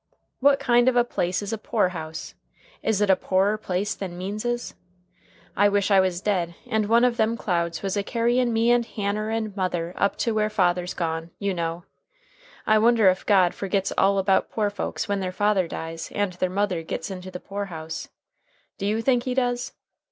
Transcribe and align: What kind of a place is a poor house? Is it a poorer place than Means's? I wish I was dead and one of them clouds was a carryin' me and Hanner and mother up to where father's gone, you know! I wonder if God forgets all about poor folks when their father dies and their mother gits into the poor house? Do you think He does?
What 0.39 0.57
kind 0.59 0.89
of 0.89 0.95
a 0.95 1.03
place 1.03 1.43
is 1.43 1.53
a 1.53 1.59
poor 1.59 1.89
house? 1.89 2.33
Is 2.81 3.01
it 3.01 3.11
a 3.11 3.15
poorer 3.15 3.55
place 3.55 3.93
than 3.93 4.17
Means's? 4.17 4.73
I 5.55 5.69
wish 5.69 5.91
I 5.91 5.99
was 5.99 6.21
dead 6.21 6.55
and 6.65 6.89
one 6.89 7.03
of 7.03 7.17
them 7.17 7.37
clouds 7.37 7.83
was 7.83 7.95
a 7.95 8.01
carryin' 8.01 8.51
me 8.51 8.71
and 8.71 8.83
Hanner 8.83 9.29
and 9.29 9.55
mother 9.55 9.93
up 9.95 10.15
to 10.25 10.33
where 10.33 10.49
father's 10.49 10.95
gone, 10.95 11.29
you 11.37 11.53
know! 11.53 11.83
I 12.65 12.79
wonder 12.79 13.09
if 13.09 13.27
God 13.27 13.53
forgets 13.53 13.93
all 13.95 14.17
about 14.17 14.49
poor 14.49 14.71
folks 14.71 15.07
when 15.07 15.19
their 15.19 15.31
father 15.31 15.67
dies 15.67 16.11
and 16.15 16.33
their 16.33 16.49
mother 16.49 16.81
gits 16.81 17.11
into 17.11 17.29
the 17.29 17.39
poor 17.39 17.65
house? 17.65 18.07
Do 18.79 18.87
you 18.87 19.03
think 19.03 19.25
He 19.25 19.35
does? 19.35 19.73